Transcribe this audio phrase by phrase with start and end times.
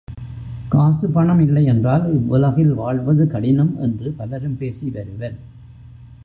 [0.69, 5.37] காசு பணம் இல்லையென்றால் இவ்வுலகில் வாழ்வது கடினம் என்று பலரும் பேசி வருவர்.